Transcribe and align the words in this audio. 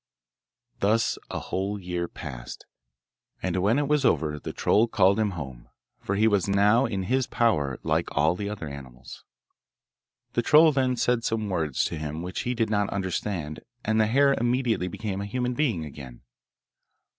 Thus 0.79 1.19
a 1.29 1.37
whole 1.37 1.77
year 1.79 2.07
passed, 2.07 2.65
and 3.43 3.57
when 3.61 3.77
it 3.77 3.87
was 3.87 4.03
over 4.03 4.39
the 4.39 4.51
troll 4.51 4.87
called 4.87 5.19
him 5.19 5.29
home, 5.37 5.69
for 5.99 6.15
he 6.15 6.27
was 6.27 6.47
now 6.47 6.87
in 6.87 7.03
his 7.03 7.27
power 7.27 7.77
like 7.83 8.07
all 8.17 8.35
the 8.35 8.49
other 8.49 8.67
animals. 8.67 9.23
The 10.33 10.41
troll 10.41 10.71
then 10.71 10.95
said 10.95 11.23
some 11.23 11.49
words 11.49 11.83
to 11.85 11.99
him 11.99 12.23
which 12.23 12.39
he 12.49 12.55
did 12.55 12.71
not 12.71 12.89
understand, 12.89 13.59
and 13.85 14.01
the 14.01 14.07
hare 14.07 14.33
immediately 14.33 14.87
became 14.87 15.21
a 15.21 15.27
human 15.27 15.53
being 15.53 15.85
again. 15.85 16.21